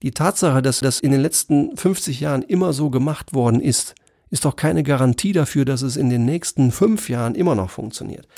[0.00, 3.96] Die Tatsache, dass das in den letzten 50 Jahren immer so gemacht worden ist,
[4.30, 8.28] ist doch keine Garantie dafür, dass es in den nächsten fünf Jahren immer noch funktioniert.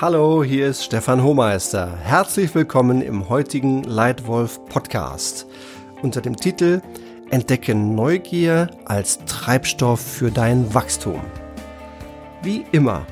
[0.00, 1.98] Hallo, hier ist Stefan Hohmeister.
[1.98, 5.46] Herzlich willkommen im heutigen Leitwolf Podcast
[6.00, 6.80] unter dem Titel
[7.28, 11.20] Entdecke Neugier als Treibstoff für dein Wachstum.
[12.42, 13.06] Wie immer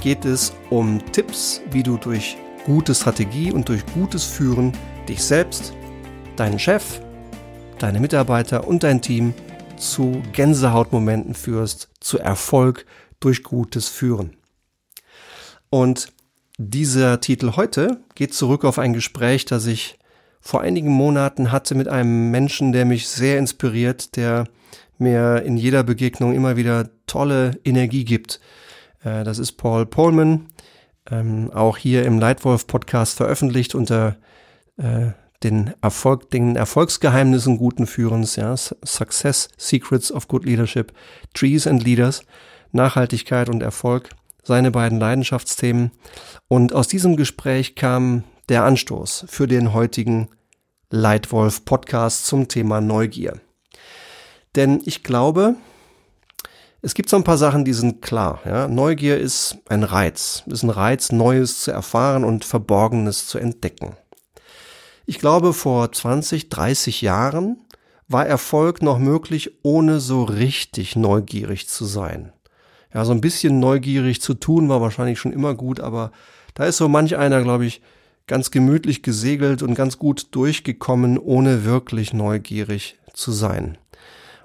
[0.00, 4.72] geht es um Tipps, wie du durch gute Strategie und durch gutes Führen
[5.08, 5.74] dich selbst,
[6.36, 7.00] deinen Chef,
[7.78, 9.34] deine Mitarbeiter und dein Team
[9.76, 12.86] zu Gänsehautmomenten führst, zu Erfolg
[13.20, 14.36] durch gutes Führen.
[15.70, 16.08] Und
[16.56, 19.98] dieser Titel heute geht zurück auf ein Gespräch, das ich
[20.40, 24.44] vor einigen Monaten hatte mit einem Menschen, der mich sehr inspiriert, der
[24.98, 28.40] mir in jeder Begegnung immer wieder tolle Energie gibt.
[29.02, 30.46] Äh, das ist Paul Polman,
[31.10, 34.16] ähm, auch hier im Leitwolf Podcast veröffentlicht unter
[34.76, 35.10] äh,
[35.42, 40.92] den Erfolg, den Erfolgsgeheimnissen guten Führens, ja, Success Secrets of Good Leadership,
[41.34, 42.22] Trees and Leaders,
[42.72, 44.08] Nachhaltigkeit und Erfolg,
[44.42, 45.90] seine beiden Leidenschaftsthemen.
[46.48, 50.28] Und aus diesem Gespräch kam der Anstoß für den heutigen
[50.90, 53.40] Leitwolf Podcast zum Thema Neugier.
[54.56, 55.56] Denn ich glaube,
[56.84, 58.40] es gibt so ein paar Sachen, die sind klar.
[58.44, 58.68] Ja?
[58.68, 63.96] Neugier ist ein Reiz, ist ein Reiz, Neues zu erfahren und Verborgenes zu entdecken.
[65.06, 67.56] Ich glaube, vor 20, 30 Jahren
[68.06, 72.32] war Erfolg noch möglich, ohne so richtig neugierig zu sein.
[72.92, 76.12] Ja, so ein bisschen neugierig zu tun war wahrscheinlich schon immer gut, aber
[76.52, 77.80] da ist so manch einer, glaube ich,
[78.26, 83.78] ganz gemütlich gesegelt und ganz gut durchgekommen, ohne wirklich neugierig zu sein.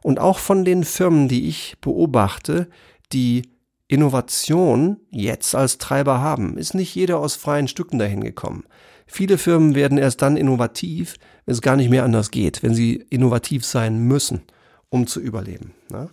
[0.01, 2.69] Und auch von den Firmen, die ich beobachte,
[3.11, 3.49] die
[3.87, 8.63] Innovation jetzt als Treiber haben, ist nicht jeder aus freien Stücken dahin gekommen.
[9.07, 13.03] Viele Firmen werden erst dann innovativ, wenn es gar nicht mehr anders geht, wenn sie
[13.09, 14.43] innovativ sein müssen,
[14.89, 15.73] um zu überleben.
[15.89, 16.09] Ne?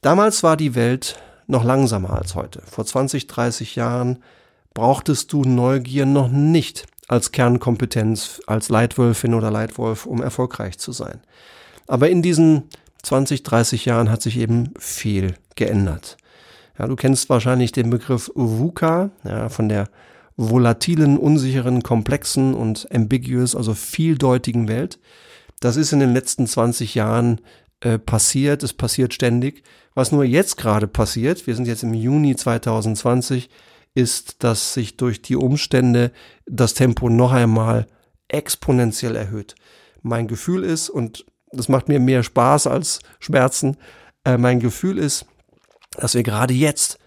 [0.00, 2.60] Damals war die Welt noch langsamer als heute.
[2.66, 4.18] Vor 20, 30 Jahren
[4.74, 11.20] brauchtest du Neugier noch nicht als Kernkompetenz, als Leitwölfin oder Leitwolf, um erfolgreich zu sein.
[11.86, 12.64] Aber in diesen
[13.06, 16.16] 20, 30 Jahren hat sich eben viel geändert.
[16.76, 19.88] Ja, du kennst wahrscheinlich den Begriff VUCA, ja, von der
[20.36, 24.98] volatilen, unsicheren, komplexen und ambiguous, also vieldeutigen Welt.
[25.60, 27.40] Das ist in den letzten 20 Jahren
[27.80, 29.62] äh, passiert, es passiert ständig.
[29.94, 33.48] Was nur jetzt gerade passiert, wir sind jetzt im Juni 2020,
[33.94, 36.10] ist, dass sich durch die Umstände
[36.44, 37.86] das Tempo noch einmal
[38.26, 39.54] exponentiell erhöht.
[40.02, 43.76] Mein Gefühl ist, und das macht mir mehr Spaß als Schmerzen.
[44.24, 45.26] Äh, mein Gefühl ist,
[45.96, 46.98] dass wir gerade jetzt,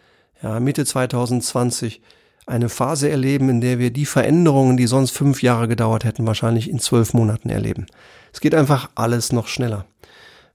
[0.42, 2.02] ja, Mitte 2020,
[2.50, 6.70] eine Phase erleben, in der wir die Veränderungen, die sonst fünf Jahre gedauert hätten, wahrscheinlich
[6.70, 7.86] in zwölf Monaten erleben.
[8.34, 9.86] Es geht einfach alles noch schneller.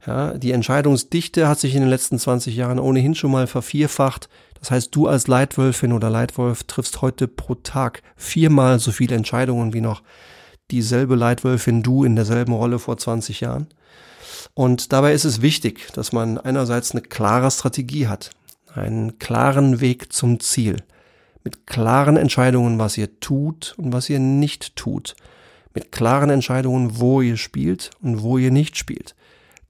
[0.06, 4.28] Ja, die Entscheidungsdichte hat sich in den letzten 20 Jahren ohnehin schon mal vervierfacht.
[4.58, 9.72] Das heißt, du als Leitwölfin oder Leitwolf triffst heute pro Tag viermal so viele Entscheidungen
[9.72, 10.02] wie noch
[10.70, 13.68] dieselbe Leitwölfin du in derselben Rolle vor 20 Jahren.
[14.54, 18.30] Und dabei ist es wichtig, dass man einerseits eine klare Strategie hat,
[18.74, 20.76] einen klaren Weg zum Ziel,
[21.42, 25.14] mit klaren Entscheidungen, was ihr tut und was ihr nicht tut,
[25.74, 29.14] mit klaren Entscheidungen, wo ihr spielt und wo ihr nicht spielt,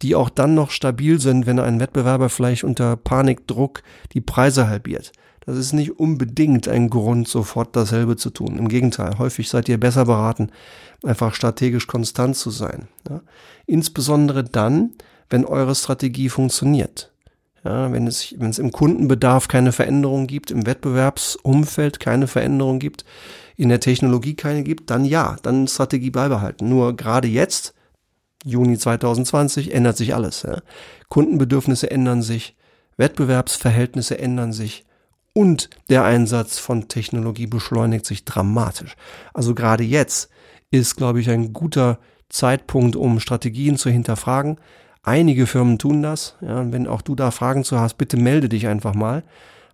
[0.03, 3.82] die auch dann noch stabil sind, wenn ein Wettbewerber vielleicht unter Panikdruck
[4.12, 5.12] die Preise halbiert.
[5.47, 8.56] Das ist nicht unbedingt ein Grund, sofort dasselbe zu tun.
[8.56, 10.50] Im Gegenteil, häufig seid ihr besser beraten,
[11.03, 12.88] einfach strategisch konstant zu sein.
[13.09, 13.21] Ja?
[13.66, 14.93] Insbesondere dann,
[15.28, 17.10] wenn eure Strategie funktioniert.
[17.65, 23.06] Ja, wenn, es, wenn es im Kundenbedarf keine Veränderung gibt, im Wettbewerbsumfeld keine Veränderung gibt,
[23.56, 26.69] in der Technologie keine gibt, dann ja, dann Strategie beibehalten.
[26.69, 27.72] Nur gerade jetzt,
[28.44, 30.43] Juni 2020, ändert sich alles.
[30.43, 30.61] Ja?
[31.09, 32.55] Kundenbedürfnisse ändern sich,
[32.99, 34.84] Wettbewerbsverhältnisse ändern sich,
[35.34, 38.95] und der Einsatz von Technologie beschleunigt sich dramatisch.
[39.34, 40.31] Also gerade jetzt
[40.71, 41.99] ist, glaube ich, ein guter
[42.29, 44.59] Zeitpunkt, um Strategien zu hinterfragen.
[45.03, 46.37] Einige Firmen tun das.
[46.41, 49.23] Ja, wenn auch du da Fragen zu hast, bitte melde dich einfach mal.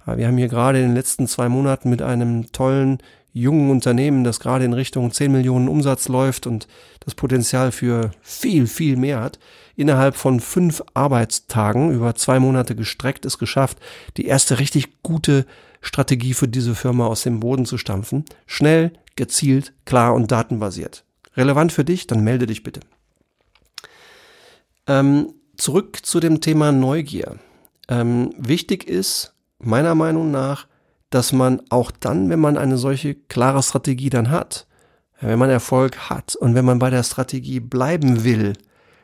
[0.06, 2.98] Wir haben hier gerade in den letzten zwei Monaten mit einem tollen
[3.32, 6.66] jungen Unternehmen, das gerade in Richtung 10 Millionen Umsatz läuft und
[7.00, 9.38] das Potenzial für viel, viel mehr hat,
[9.76, 13.78] innerhalb von fünf Arbeitstagen über zwei Monate gestreckt es geschafft,
[14.16, 15.46] die erste richtig gute
[15.80, 18.24] Strategie für diese Firma aus dem Boden zu stampfen.
[18.46, 21.04] Schnell, gezielt, klar und datenbasiert.
[21.36, 22.06] Relevant für dich?
[22.06, 22.80] Dann melde dich bitte.
[24.86, 27.38] Ähm, zurück zu dem Thema Neugier.
[27.88, 30.66] Ähm, wichtig ist, meiner Meinung nach,
[31.10, 34.66] dass man auch dann, wenn man eine solche klare Strategie dann hat,
[35.20, 38.54] wenn man Erfolg hat und wenn man bei der Strategie bleiben will,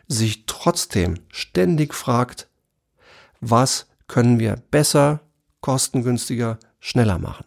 [0.09, 2.49] sich trotzdem ständig fragt,
[3.41, 5.21] was können wir besser,
[5.61, 7.45] kostengünstiger, schneller machen.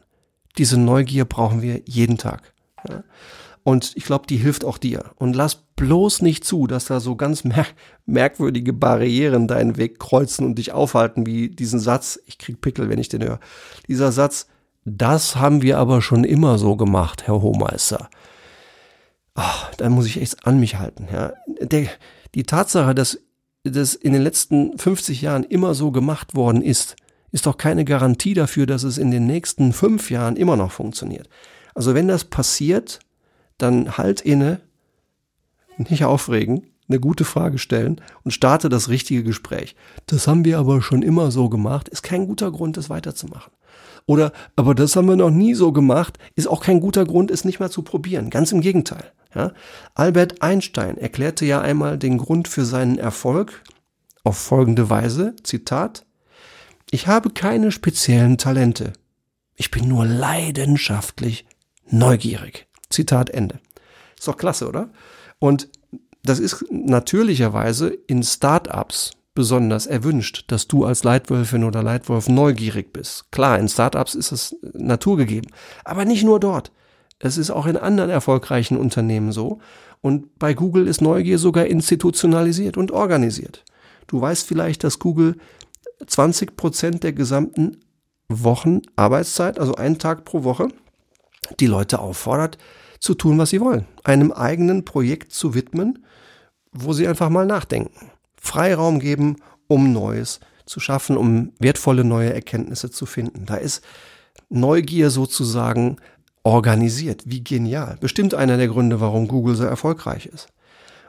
[0.57, 2.53] Diese Neugier brauchen wir jeden Tag.
[2.87, 3.03] Ja?
[3.63, 5.11] Und ich glaube, die hilft auch dir.
[5.15, 7.65] Und lass bloß nicht zu, dass da so ganz mer
[8.05, 12.99] merkwürdige Barrieren deinen Weg kreuzen und dich aufhalten, wie diesen Satz, ich krieg Pickel, wenn
[12.99, 13.39] ich den höre.
[13.87, 14.47] Dieser Satz,
[14.85, 18.09] das haben wir aber schon immer so gemacht, Herr Hohmeister.
[19.35, 21.07] Ach, da muss ich echt an mich halten.
[21.11, 21.33] Ja.
[21.61, 21.87] Der,
[22.35, 23.19] die Tatsache, dass
[23.63, 26.95] das in den letzten 50 Jahren immer so gemacht worden ist,
[27.31, 31.29] ist doch keine Garantie dafür, dass es in den nächsten fünf Jahren immer noch funktioniert.
[31.75, 32.99] Also wenn das passiert,
[33.59, 34.61] dann halt inne,
[35.77, 39.75] nicht aufregen, eine gute Frage stellen und starte das richtige Gespräch.
[40.07, 43.53] Das haben wir aber schon immer so gemacht, ist kein guter Grund, das weiterzumachen.
[44.05, 47.45] Oder, aber das haben wir noch nie so gemacht, ist auch kein guter Grund, es
[47.45, 48.31] nicht mal zu probieren.
[48.31, 49.11] Ganz im Gegenteil.
[49.35, 49.53] Ja?
[49.93, 53.63] Albert Einstein erklärte ja einmal den Grund für seinen Erfolg
[54.23, 56.05] auf folgende Weise, Zitat,
[56.91, 58.93] ich habe keine speziellen Talente.
[59.55, 61.45] Ich bin nur leidenschaftlich
[61.87, 62.68] neugierig.
[62.89, 63.59] Zitat Ende.
[64.17, 64.89] Ist doch klasse, oder?
[65.39, 65.69] Und
[66.23, 73.31] das ist natürlicherweise in Startups besonders erwünscht, dass du als Leitwölfin oder Leitwolf neugierig bist.
[73.31, 75.49] Klar, in Startups ist es naturgegeben,
[75.85, 76.71] aber nicht nur dort.
[77.19, 79.59] Es ist auch in anderen erfolgreichen Unternehmen so.
[80.01, 83.63] Und bei Google ist Neugier sogar institutionalisiert und organisiert.
[84.07, 85.35] Du weißt vielleicht, dass Google
[86.05, 87.77] 20 Prozent der gesamten
[88.29, 90.69] Wochen Arbeitszeit, also einen Tag pro Woche,
[91.59, 92.57] die Leute auffordert,
[92.99, 93.85] zu tun, was sie wollen.
[94.03, 96.05] Einem eigenen Projekt zu widmen,
[96.71, 98.11] wo sie einfach mal nachdenken.
[98.39, 99.37] Freiraum geben,
[99.67, 103.45] um Neues zu schaffen, um wertvolle neue Erkenntnisse zu finden.
[103.45, 103.83] Da ist
[104.49, 105.97] Neugier sozusagen
[106.43, 107.23] organisiert.
[107.25, 107.97] Wie genial.
[107.99, 110.47] Bestimmt einer der Gründe, warum Google so erfolgreich ist.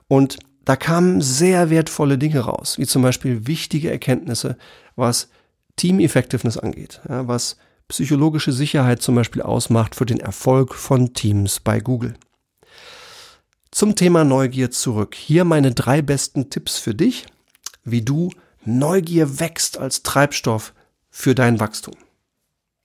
[0.09, 4.57] Und da kamen sehr wertvolle Dinge raus, wie zum Beispiel wichtige Erkenntnisse,
[4.97, 5.29] was
[5.77, 7.57] Team Effectiveness angeht, ja, was
[7.91, 12.15] psychologische Sicherheit zum Beispiel ausmacht für den Erfolg von Teams bei Google.
[13.73, 15.15] Zum Thema Neugier zurück.
[15.15, 17.27] Hier meine drei besten Tipps für dich,
[17.85, 18.31] wie du
[18.65, 20.73] Neugier wächst als Treibstoff
[21.11, 21.95] für dein Wachstum.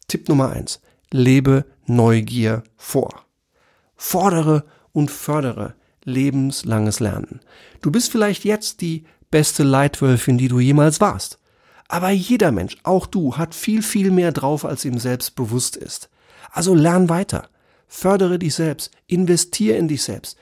[0.07, 0.81] Tipp Nummer eins:
[1.11, 3.25] Lebe Neugier vor.
[3.95, 7.41] Fordere und fördere lebenslanges Lernen.
[7.81, 11.39] Du bist vielleicht jetzt die beste Leitwölfin, die du jemals warst.
[11.87, 16.09] Aber jeder Mensch, auch du, hat viel, viel mehr drauf, als ihm selbst bewusst ist.
[16.51, 17.49] Also lern weiter.
[17.87, 18.91] Fördere dich selbst.
[19.07, 20.37] Investier in dich selbst.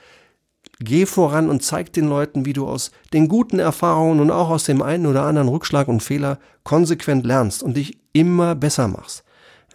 [0.80, 4.64] Geh voran und zeig den Leuten, wie du aus den guten Erfahrungen und auch aus
[4.64, 9.24] dem einen oder anderen Rückschlag und Fehler konsequent lernst und dich immer besser machst.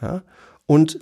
[0.02, 0.22] Ja?
[0.66, 0.98] Und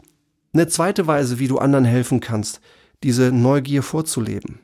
[0.52, 2.60] eine zweite Weise, wie du anderen helfen kannst,
[3.02, 4.60] diese Neugier vorzuleben.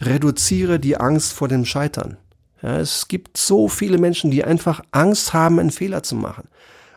[0.00, 2.16] Reduziere die Angst vor dem Scheitern.
[2.62, 6.48] Ja, es gibt so viele Menschen, die einfach Angst haben, einen Fehler zu machen.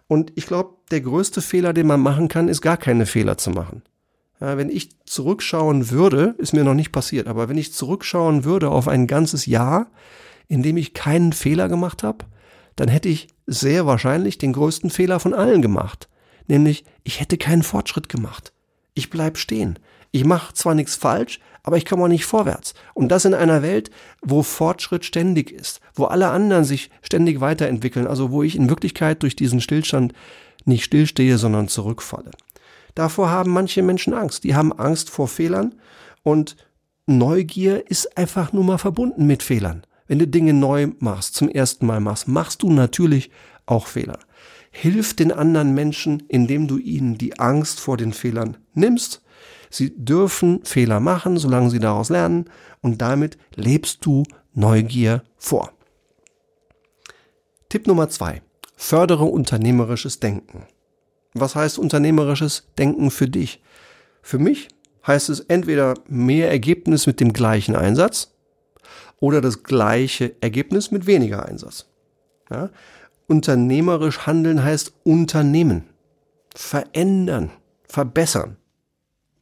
[0.07, 3.49] Und ich glaube, der größte Fehler, den man machen kann, ist gar keine Fehler zu
[3.49, 3.81] machen.
[4.39, 8.69] Ja, wenn ich zurückschauen würde, ist mir noch nicht passiert, aber wenn ich zurückschauen würde
[8.69, 9.87] auf ein ganzes Jahr,
[10.47, 12.25] in dem ich keinen Fehler gemacht habe,
[12.75, 16.09] dann hätte ich sehr wahrscheinlich den größten Fehler von allen gemacht.
[16.47, 18.53] Nämlich, ich hätte keinen Fortschritt gemacht.
[18.93, 19.79] Ich bleib stehen.
[20.11, 22.75] Ich mache zwar nichts falsch, aber ich komme auch nicht vorwärts.
[22.93, 23.89] Und das in einer Welt,
[24.21, 29.23] wo Fortschritt ständig ist, wo alle anderen sich ständig weiterentwickeln, also wo ich in Wirklichkeit
[29.23, 30.13] durch diesen Stillstand
[30.63, 32.29] nicht stillstehe, sondern zurückfalle.
[32.93, 34.43] Davor haben manche Menschen Angst.
[34.43, 35.73] Die haben Angst vor Fehlern
[36.21, 36.55] und
[37.07, 39.83] Neugier ist einfach nur mal verbunden mit Fehlern.
[40.07, 43.31] Wenn du Dinge neu machst, zum ersten Mal machst, machst du natürlich
[43.65, 44.19] auch Fehler.
[44.69, 49.23] Hilf den anderen Menschen, indem du ihnen die Angst vor den Fehlern nimmst.
[49.75, 52.45] Sie dürfen Fehler machen, solange sie daraus lernen
[52.79, 55.73] und damit lebst du Neugier vor.
[57.67, 58.41] Tipp Nummer zwei.
[58.77, 60.65] Fördere unternehmerisches Denken.
[61.33, 63.61] Was heißt unternehmerisches Denken für dich?
[64.21, 64.69] Für mich
[65.05, 68.33] heißt es entweder mehr Ergebnis mit dem gleichen Einsatz
[69.19, 71.87] oder das gleiche Ergebnis mit weniger Einsatz.
[72.49, 72.69] Ja?
[73.27, 75.83] Unternehmerisch handeln heißt Unternehmen,
[76.55, 77.51] verändern,
[77.89, 78.55] verbessern.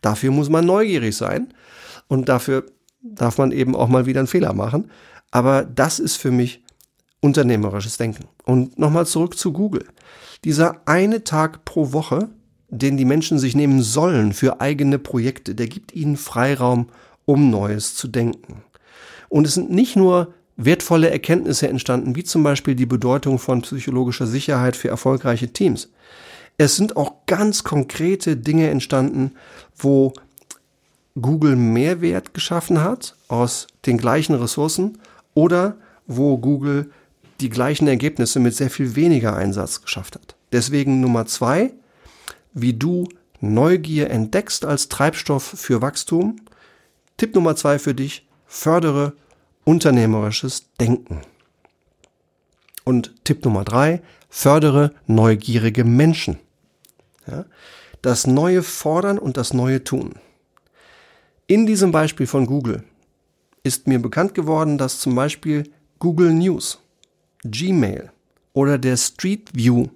[0.03, 1.53] Dafür muss man neugierig sein
[2.07, 2.65] und dafür
[3.01, 4.91] darf man eben auch mal wieder einen Fehler machen.
[5.31, 6.61] Aber das ist für mich
[7.21, 8.25] unternehmerisches Denken.
[8.45, 9.85] Und nochmal zurück zu Google.
[10.43, 12.29] Dieser eine Tag pro Woche,
[12.69, 16.89] den die Menschen sich nehmen sollen für eigene Projekte, der gibt ihnen Freiraum,
[17.25, 18.61] um Neues zu denken.
[19.29, 24.27] Und es sind nicht nur wertvolle Erkenntnisse entstanden, wie zum Beispiel die Bedeutung von psychologischer
[24.27, 25.89] Sicherheit für erfolgreiche Teams.
[26.57, 29.31] Es sind auch ganz konkrete Dinge entstanden,
[29.75, 30.13] wo
[31.19, 34.99] Google Mehrwert geschaffen hat aus den gleichen Ressourcen
[35.33, 36.91] oder wo Google
[37.39, 40.35] die gleichen Ergebnisse mit sehr viel weniger Einsatz geschafft hat.
[40.51, 41.73] Deswegen Nummer zwei,
[42.53, 43.07] wie du
[43.41, 46.37] Neugier entdeckst als Treibstoff für Wachstum.
[47.17, 49.13] Tipp Nummer zwei für dich, fördere
[49.65, 51.21] unternehmerisches Denken.
[52.85, 56.39] Und Tipp Nummer drei, fördere neugierige Menschen.
[57.27, 57.45] Ja,
[58.01, 60.15] das Neue fordern und das Neue tun.
[61.47, 62.83] In diesem Beispiel von Google
[63.63, 65.63] ist mir bekannt geworden, dass zum Beispiel
[65.99, 66.79] Google News,
[67.43, 68.11] Gmail
[68.53, 69.87] oder der Street View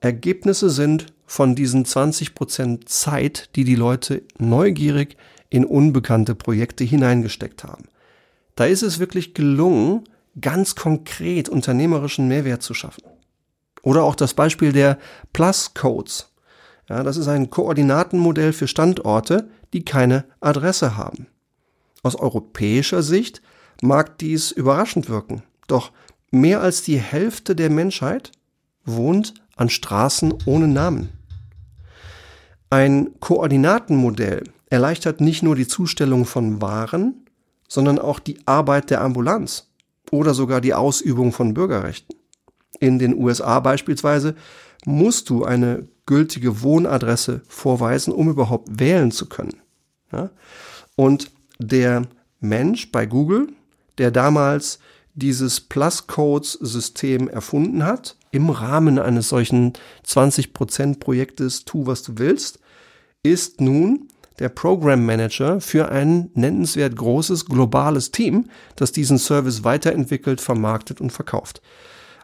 [0.00, 5.16] Ergebnisse sind von diesen 20% Zeit, die die Leute neugierig
[5.48, 7.84] in unbekannte Projekte hineingesteckt haben.
[8.56, 10.02] Da ist es wirklich gelungen,
[10.40, 13.04] ganz konkret unternehmerischen Mehrwert zu schaffen.
[13.82, 14.98] Oder auch das Beispiel der
[15.32, 16.30] Plus Codes.
[16.88, 21.26] Ja, das ist ein Koordinatenmodell für Standorte, die keine Adresse haben.
[22.02, 23.42] Aus europäischer Sicht
[23.82, 25.92] mag dies überraschend wirken, doch
[26.30, 28.32] mehr als die Hälfte der Menschheit
[28.84, 31.10] wohnt an Straßen ohne Namen.
[32.70, 37.26] Ein Koordinatenmodell erleichtert nicht nur die Zustellung von Waren,
[37.68, 39.68] sondern auch die Arbeit der Ambulanz
[40.10, 42.16] oder sogar die Ausübung von Bürgerrechten.
[42.82, 44.34] In den USA beispielsweise
[44.84, 49.54] musst du eine gültige Wohnadresse vorweisen, um überhaupt wählen zu können.
[50.10, 50.30] Ja?
[50.96, 52.02] Und der
[52.40, 53.50] Mensch bei Google,
[53.98, 54.80] der damals
[55.14, 59.74] dieses Plus-Codes-System erfunden hat, im Rahmen eines solchen
[60.04, 62.58] 20% Projektes Tu, was du willst,
[63.22, 64.08] ist nun
[64.40, 71.12] der Program Manager für ein nennenswert großes globales Team, das diesen Service weiterentwickelt, vermarktet und
[71.12, 71.62] verkauft.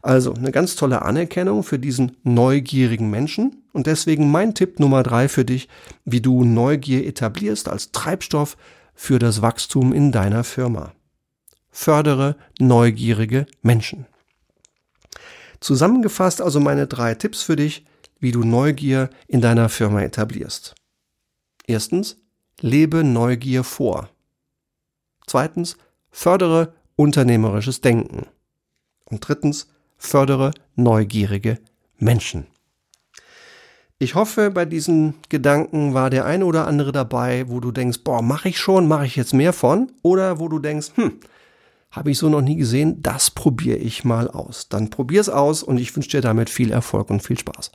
[0.02, 5.28] Also eine ganz tolle Anerkennung für diesen neugierigen Menschen und deswegen mein Tipp Nummer drei
[5.28, 5.68] für dich,
[6.04, 8.56] wie du Neugier etablierst als Treibstoff
[8.94, 10.92] für das Wachstum in deiner Firma.
[11.70, 14.06] Fördere neugierige Menschen.
[15.60, 17.84] Zusammengefasst also meine drei Tipps für dich,
[18.20, 20.74] wie du Neugier in deiner Firma etablierst.
[21.66, 22.16] Erstens,
[22.60, 24.08] lebe Neugier vor.
[25.26, 25.76] Zweitens,
[26.10, 28.26] fördere unternehmerisches Denken.
[29.04, 31.58] Und drittens, fördere neugierige
[31.98, 32.46] Menschen.
[34.00, 38.22] Ich hoffe, bei diesen Gedanken war der eine oder andere dabei, wo du denkst, boah,
[38.22, 39.90] mache ich schon, mache ich jetzt mehr von?
[40.02, 41.18] Oder wo du denkst, hm,
[41.90, 44.68] habe ich so noch nie gesehen, das probiere ich mal aus.
[44.68, 47.72] Dann probier es aus und ich wünsche dir damit viel Erfolg und viel Spaß.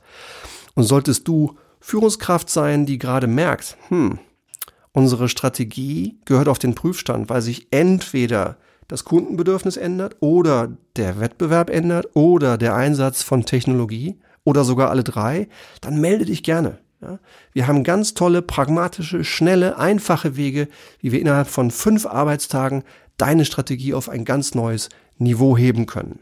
[0.74, 4.18] Und solltest du Führungskraft sein, die gerade merkt, hm,
[4.92, 8.56] unsere Strategie gehört auf den Prüfstand, weil sich entweder
[8.88, 15.04] das Kundenbedürfnis ändert oder der Wettbewerb ändert oder der Einsatz von Technologie oder sogar alle
[15.04, 15.48] drei,
[15.80, 16.78] dann melde dich gerne.
[17.00, 17.18] Ja?
[17.52, 20.68] Wir haben ganz tolle, pragmatische, schnelle, einfache Wege,
[21.00, 22.84] wie wir innerhalb von fünf Arbeitstagen
[23.16, 24.88] deine Strategie auf ein ganz neues
[25.18, 26.20] Niveau heben können.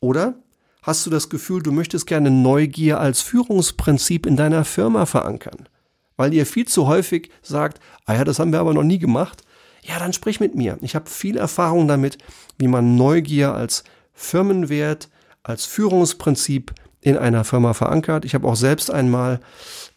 [0.00, 0.34] Oder
[0.82, 5.68] hast du das Gefühl, du möchtest gerne Neugier als Führungsprinzip in deiner Firma verankern?
[6.16, 9.42] Weil ihr viel zu häufig sagt, ah ja, das haben wir aber noch nie gemacht.
[9.86, 10.78] Ja, dann sprich mit mir.
[10.80, 12.16] Ich habe viel Erfahrung damit,
[12.58, 15.10] wie man Neugier als Firmenwert,
[15.42, 16.72] als Führungsprinzip
[17.02, 18.24] in einer Firma verankert.
[18.24, 19.40] Ich habe auch selbst einmal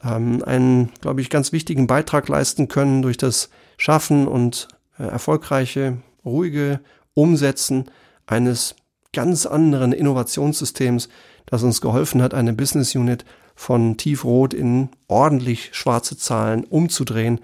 [0.03, 4.67] ähm, einen, glaube ich, ganz wichtigen Beitrag leisten können durch das Schaffen und
[4.99, 6.81] äh, erfolgreiche, ruhige
[7.13, 7.85] Umsetzen
[8.25, 8.75] eines
[9.13, 11.07] ganz anderen Innovationssystems,
[11.45, 13.23] das uns geholfen hat, eine Business Unit
[13.55, 17.39] von tiefrot in ordentlich schwarze Zahlen umzudrehen.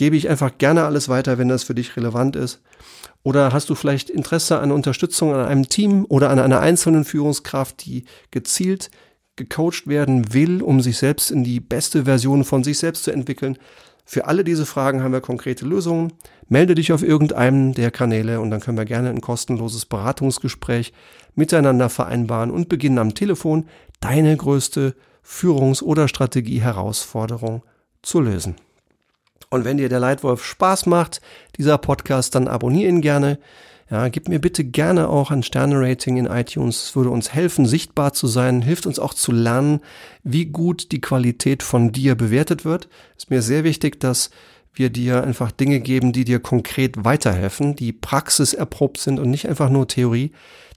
[0.00, 2.62] Gebe ich einfach gerne alles weiter, wenn das für dich relevant ist.
[3.22, 7.84] Oder hast du vielleicht Interesse an Unterstützung an einem Team oder an einer einzelnen Führungskraft,
[7.84, 8.90] die gezielt
[9.36, 13.58] gecoacht werden will, um sich selbst in die beste Version von sich selbst zu entwickeln?
[14.06, 16.14] Für alle diese Fragen haben wir konkrete Lösungen.
[16.48, 20.94] Melde dich auf irgendeinem der Kanäle und dann können wir gerne ein kostenloses Beratungsgespräch
[21.34, 23.66] miteinander vereinbaren und beginnen am Telefon
[24.00, 27.64] deine größte Führungs- oder Strategieherausforderung
[28.00, 28.54] zu lösen.
[29.50, 31.20] Und wenn dir der Leitwolf Spaß macht,
[31.58, 33.38] dieser Podcast, dann abonniere ihn gerne.
[33.90, 36.84] Ja, gib mir bitte gerne auch ein Sterne-Rating in iTunes.
[36.84, 39.80] Es würde uns helfen, sichtbar zu sein, hilft uns auch zu lernen,
[40.22, 42.88] wie gut die Qualität von dir bewertet wird.
[43.16, 44.30] Ist mir sehr wichtig, dass
[44.72, 49.68] wir dir einfach Dinge geben, die dir konkret weiterhelfen, die praxiserprobt sind und nicht einfach
[49.68, 50.30] nur Theorie,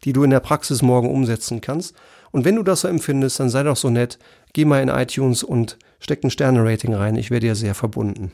[0.04, 1.96] die du in der Praxis morgen umsetzen kannst.
[2.32, 4.18] Und wenn du das so empfindest, dann sei doch so nett,
[4.54, 7.16] geh mal in iTunes und steck ein Sterne-Rating rein.
[7.16, 8.32] Ich wäre dir sehr verbunden.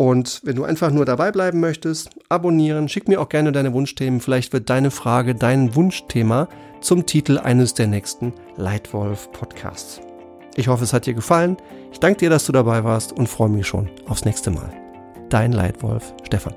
[0.00, 4.20] Und wenn du einfach nur dabei bleiben möchtest, abonnieren, schick mir auch gerne deine Wunschthemen.
[4.20, 6.48] Vielleicht wird deine Frage dein Wunschthema
[6.80, 10.00] zum Titel eines der nächsten Leitwolf Podcasts.
[10.56, 11.58] Ich hoffe, es hat dir gefallen.
[11.92, 14.72] Ich danke dir, dass du dabei warst und freue mich schon aufs nächste Mal.
[15.28, 16.54] Dein Leitwolf Stefan.